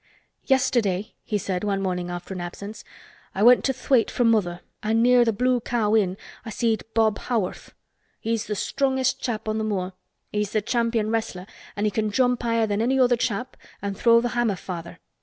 "Yesterday," 0.47 1.13
he 1.23 1.37
said 1.37 1.63
one 1.63 1.79
morning 1.79 2.09
after 2.09 2.33
an 2.33 2.41
absence, 2.41 2.83
"I 3.35 3.43
went 3.43 3.63
to 3.65 3.71
Thwaite 3.71 4.09
for 4.09 4.23
mother 4.23 4.61
an' 4.81 5.03
near 5.03 5.23
th' 5.23 5.37
Blue 5.37 5.59
Cow 5.61 5.95
Inn 5.95 6.17
I 6.43 6.49
seed 6.49 6.83
Bob 6.95 7.19
Haworth. 7.19 7.75
He's 8.19 8.47
the 8.47 8.55
strongest 8.55 9.21
chap 9.21 9.47
on 9.47 9.59
th' 9.59 9.63
moor. 9.65 9.93
He's 10.31 10.53
the 10.53 10.61
champion 10.63 11.11
wrestler 11.11 11.45
an' 11.75 11.85
he 11.85 11.91
can 11.91 12.09
jump 12.09 12.41
higher 12.41 12.65
than 12.65 12.81
any 12.81 12.99
other 12.99 13.15
chap 13.15 13.55
an' 13.79 13.93
throw 13.93 14.21
th' 14.21 14.31
hammer 14.31 14.55
farther. 14.55 14.97